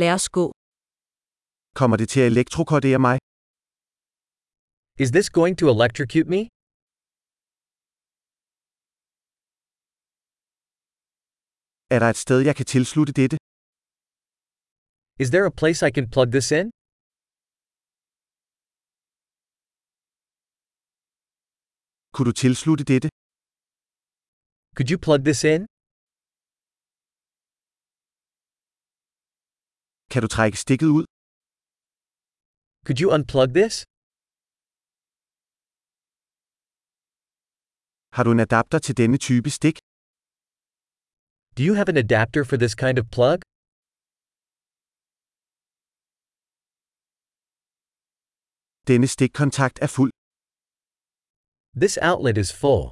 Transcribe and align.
Lad 0.00 0.12
os 0.18 0.28
gå. 0.28 0.46
Kommer 1.80 1.96
det 2.00 2.08
til 2.12 2.20
at 2.20 2.28
elektrokodere 2.32 2.98
mig? 3.06 3.16
Is 5.04 5.10
this 5.16 5.28
going 5.38 5.54
to 5.60 5.66
electrocute 5.74 6.28
me? 6.34 6.40
Er 11.94 11.98
der 12.02 12.08
et 12.14 12.18
sted, 12.24 12.38
jeg 12.48 12.54
kan 12.58 12.66
tilslutte 12.74 13.12
dette? 13.20 13.36
Is 15.22 15.28
there 15.34 15.46
a 15.52 15.54
place 15.60 15.80
I 15.88 15.90
can 15.96 16.06
plug 16.14 16.28
this 16.36 16.48
in? 16.60 16.66
Kunne 22.14 22.28
du 22.30 22.34
tilslutte 22.42 22.84
dette? 22.92 23.08
Could 24.76 24.88
you 24.92 24.98
plug 25.06 25.20
this 25.28 25.40
in? 25.54 25.60
Kan 30.14 30.22
du 30.26 30.30
trække 30.36 30.56
stikket 30.64 30.88
ud? 30.98 31.04
Could 32.86 32.98
you 33.02 33.08
unplug 33.16 33.48
this? 33.60 33.74
Har 38.16 38.22
du 38.26 38.30
en 38.36 38.40
adapter 38.46 38.78
til 38.86 38.94
denne 39.00 39.18
type 39.28 39.50
stik? 39.58 39.76
Do 41.56 41.60
you 41.68 41.74
have 41.78 41.88
an 41.92 41.98
adapter 42.06 42.42
for 42.50 42.56
this 42.62 42.74
kind 42.82 42.96
of 43.02 43.06
plug? 43.16 43.38
Denne 48.90 49.06
stikkontakt 49.14 49.76
er 49.84 49.90
fuld. 49.96 50.12
This 51.82 51.94
outlet 52.10 52.36
is 52.44 52.50
full. 52.62 52.84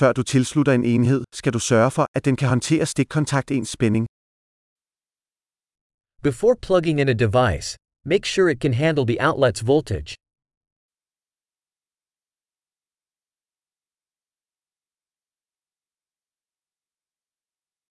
Før 0.00 0.12
du 0.18 0.22
tilslutter 0.22 0.72
en 0.72 0.84
enhed, 0.84 1.22
skal 1.38 1.52
du 1.56 1.60
sørge 1.70 1.90
for, 1.96 2.06
at 2.16 2.24
den 2.24 2.36
kan 2.40 2.48
håndtere 2.48 2.86
stikkontakt 2.86 3.50
ens 3.50 3.68
spænding. 3.76 4.04
Before 6.28 6.54
plugging 6.66 6.96
in 7.02 7.08
a 7.14 7.18
device, 7.26 7.68
make 8.12 8.24
sure 8.32 8.46
it 8.52 8.60
can 8.64 8.74
handle 8.84 9.04
the 9.10 9.18
outlet's 9.26 9.62
voltage. 9.72 10.10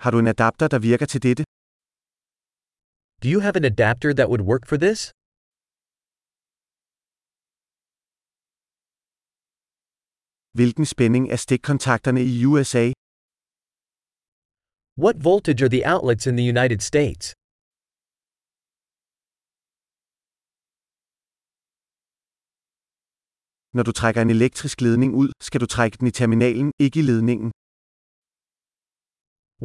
Har 0.03 0.11
du 0.11 0.19
en 0.19 0.27
adapter, 0.27 0.67
der 0.67 0.79
virker 0.79 1.05
til 1.05 1.23
dette? 1.27 1.43
Do 3.23 3.27
you 3.33 3.39
have 3.45 3.55
an 3.61 3.65
adapter 3.73 4.13
that 4.13 4.27
would 4.31 4.43
work 4.51 4.63
for 4.69 4.77
this? 4.77 5.14
Hvilken 10.59 10.85
spænding 10.85 11.25
er 11.33 11.39
stikkontakterne 11.45 12.21
i 12.31 12.45
USA? 12.51 12.85
What 15.03 15.15
voltage 15.29 15.61
are 15.65 15.73
the 15.75 15.85
outlets 15.93 16.25
in 16.29 16.35
the 16.39 16.47
United 16.55 16.81
States? 16.91 17.25
Når 23.77 23.83
du 23.83 23.91
trækker 23.99 24.21
en 24.21 24.29
elektrisk 24.37 24.77
ledning 24.81 25.11
ud, 25.21 25.29
skal 25.47 25.61
du 25.61 25.67
trække 25.75 25.97
den 25.99 26.07
i 26.07 26.11
terminalen, 26.19 26.71
ikke 26.85 26.99
i 26.99 27.05
ledningen. 27.11 27.49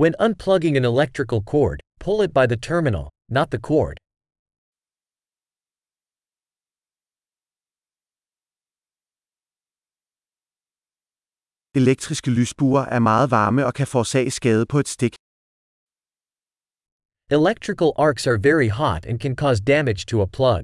When 0.03 0.15
unplugging 0.27 0.75
an 0.81 0.85
electrical 0.95 1.41
cord, 1.53 1.79
pull 2.05 2.19
it 2.27 2.33
by 2.39 2.47
the 2.53 2.61
terminal, 2.71 3.07
not 3.37 3.49
the 3.55 3.63
cord. 3.71 3.97
Elektriske 11.75 12.31
lysbuer 12.31 12.85
er 12.97 12.99
meget 12.99 13.31
varme 13.31 13.67
og 13.67 13.75
kan 13.75 13.87
forårsage 13.87 14.31
skade 14.31 14.67
på 14.67 14.79
et 14.79 14.89
stik. 14.89 15.15
Electrical 17.39 17.91
arcs 18.07 18.27
are 18.27 18.39
very 18.51 18.71
hot 18.81 19.07
and 19.07 19.21
can 19.21 19.35
cause 19.37 19.61
damage 19.73 20.03
to 20.11 20.17
a 20.23 20.27
plug. 20.27 20.63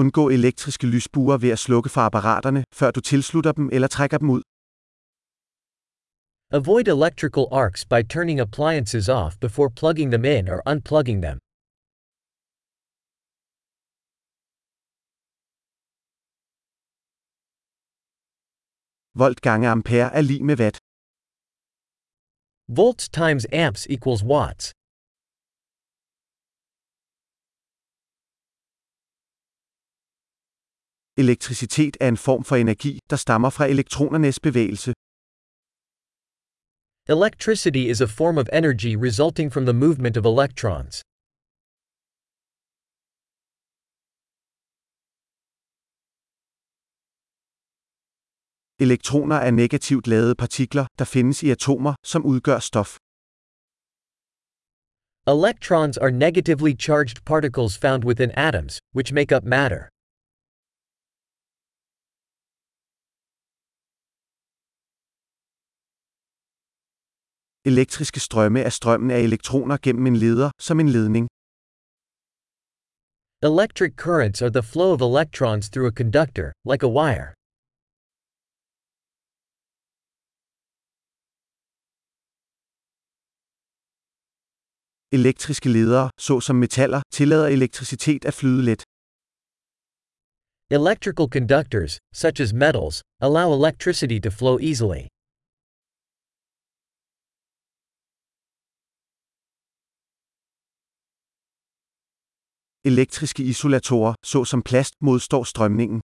Undgå 0.00 0.28
elektriske 0.38 0.86
lysbuer 0.86 1.36
ved 1.38 1.50
at 1.50 1.58
slukke 1.58 1.88
for 1.94 2.00
apparaterne, 2.00 2.64
før 2.78 2.90
du 2.90 3.00
tilslutter 3.00 3.52
dem 3.52 3.70
eller 3.72 3.88
trækker 3.88 4.18
dem 4.18 4.30
ud. 4.30 4.42
Avoid 6.58 6.86
electrical 6.88 7.46
arcs 7.62 7.82
by 7.92 8.00
turning 8.14 8.40
appliances 8.40 9.08
off 9.08 9.32
before 9.46 9.70
plugging 9.80 10.10
them 10.14 10.24
in 10.24 10.48
or 10.48 10.60
unplugging 10.72 11.22
them. 11.22 11.38
Volt 19.14 19.40
gange 19.40 19.68
ampere 19.68 20.08
er 20.18 20.22
lig 20.22 20.44
med 20.44 20.56
watt. 20.62 20.78
Volts 22.68 23.08
times 23.08 23.46
amps 23.52 23.86
equals 23.94 24.22
watts. 24.22 24.72
Elektricitet 31.22 31.96
er 32.00 32.08
en 32.08 32.16
form 32.16 32.44
for 32.44 32.56
energi, 32.56 32.98
der 33.10 33.16
stammer 33.16 33.50
fra 33.50 33.64
elektronernes 33.66 34.40
bevægelse. 34.40 34.92
Electricity 37.08 37.84
is 37.92 38.00
a 38.00 38.10
form 38.18 38.38
of 38.38 38.46
energy 38.52 38.94
resulting 39.08 39.48
from 39.54 39.64
the 39.64 39.78
movement 39.84 40.16
of 40.16 40.24
electrons. 40.24 41.02
Elektroner 48.86 49.36
er 49.36 49.50
negativt 49.50 50.06
ladede 50.06 50.34
partikler, 50.34 50.86
der 50.98 51.04
findes 51.04 51.42
i 51.42 51.50
atomer, 51.50 51.94
som 52.04 52.26
udgør 52.32 52.58
stof. 52.58 52.90
Electrons 55.26 55.96
are 56.04 56.10
negatively 56.10 56.72
charged 56.86 57.18
particles 57.24 57.78
found 57.84 58.04
within 58.04 58.30
atoms, 58.48 58.80
which 58.96 59.12
make 59.18 59.30
up 59.36 59.44
matter. 59.44 59.82
Elektriske 67.70 68.20
strømme 68.20 68.60
er 68.60 68.72
strømmen 68.78 69.10
af 69.10 69.20
elektroner 69.20 69.76
gennem 69.82 70.06
en 70.06 70.16
leder, 70.16 70.50
som 70.58 70.80
en 70.80 70.88
ledning. 70.88 71.28
Electric 73.42 73.92
currents 74.04 74.42
are 74.42 74.52
the 74.58 74.66
flow 74.72 74.90
of 74.96 75.00
electrons 75.10 75.70
through 75.70 75.88
a 75.92 75.96
conductor, 76.02 76.52
like 76.70 76.82
a 76.82 76.92
wire. 77.00 77.39
Elektriske 85.12 85.68
ledere, 85.68 86.10
såsom 86.18 86.56
metaller, 86.56 87.02
tillader 87.12 87.48
elektricitet 87.48 88.24
at 88.24 88.34
flyde 88.34 88.62
let. 88.62 88.82
Electrical 90.70 91.28
conductors, 91.28 91.98
such 92.12 92.40
as 92.40 92.52
metals, 92.54 93.02
allow 93.20 93.52
electricity 93.52 94.20
to 94.20 94.30
flow 94.30 94.56
easily. 94.70 95.02
Elektriske 102.84 103.42
isolatorer, 103.42 104.14
såsom 104.22 104.62
plast, 104.62 104.94
modstår 105.00 105.44
strømningen. 105.44 106.00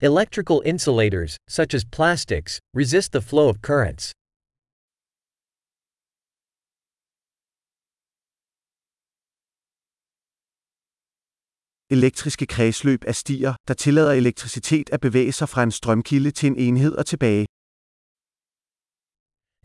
Electrical 0.00 0.58
insulators, 0.72 1.36
such 1.48 1.74
as 1.74 1.84
plastics, 1.96 2.60
resist 2.74 3.12
the 3.12 3.22
flow 3.30 3.48
of 3.48 3.56
currents. 3.62 4.12
Elektriske 11.96 12.46
kredsløb 12.46 13.00
er 13.06 13.12
stier, 13.12 13.54
der 13.68 13.74
tillader 13.74 14.12
elektricitet 14.12 14.90
at 14.92 15.00
bevæge 15.00 15.32
sig 15.32 15.48
fra 15.48 15.62
en 15.62 15.70
strømkilde 15.70 16.30
til 16.30 16.46
en 16.46 16.56
enhed 16.56 16.92
og 17.00 17.06
tilbage. 17.06 17.46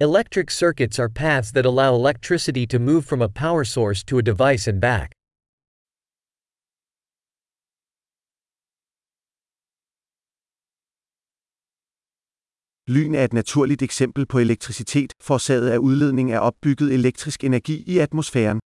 Electric 0.08 0.50
circuits 0.62 1.00
are 1.00 1.10
paths 1.10 1.52
that 1.52 1.66
allow 1.72 1.92
electricity 2.02 2.66
to 2.74 2.80
move 2.80 3.04
from 3.10 3.22
a 3.22 3.28
power 3.44 3.64
source 3.64 4.06
to 4.10 4.16
a 4.18 4.22
device 4.32 4.64
and 4.72 4.82
back. 4.82 5.10
Lyn 12.94 13.16
er 13.16 13.24
et 13.24 13.34
naturligt 13.34 13.82
eksempel 13.82 14.26
på 14.26 14.40
elektricitet, 14.40 15.14
forårsaget 15.22 15.70
af 15.70 15.78
udledning 15.78 16.32
af 16.32 16.40
opbygget 16.40 16.94
elektrisk 16.94 17.44
energi 17.44 17.84
i 17.88 17.98
atmosfæren. 17.98 18.60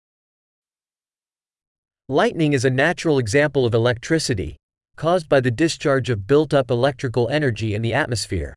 Lightning 2.11 2.53
is 2.53 2.65
a 2.65 2.71
natural 2.71 3.19
example 3.19 3.67
of 3.67 3.75
electricity, 3.75 4.55
caused 4.95 5.29
by 5.29 5.39
the 5.39 5.51
discharge 5.51 6.09
of 6.09 6.25
built 6.25 6.55
up 6.55 6.71
electrical 6.71 7.29
energy 7.29 7.75
in 7.75 7.83
the 7.83 7.93
atmosphere. 7.93 8.55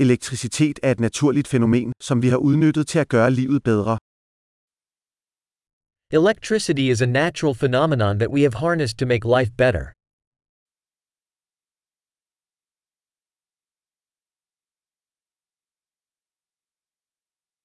Elektricitet 0.00 0.80
er 0.82 0.90
et 0.90 1.00
naturligt 1.00 1.48
fænomen, 1.48 1.92
som 2.00 2.22
vi 2.22 2.28
har 2.28 2.36
udnyttet 2.36 2.88
til 2.88 2.98
at 2.98 3.08
gøre 3.08 3.30
livet 3.30 3.62
bedre. 3.62 3.98
Electricity 6.10 6.90
is 6.90 7.00
a 7.02 7.06
natural 7.06 7.54
phenomenon 7.54 8.18
that 8.18 8.30
we 8.30 8.42
have 8.42 8.54
harnessed 8.54 8.98
to 8.98 9.06
make 9.06 9.24
life 9.24 9.52
better. 9.56 9.97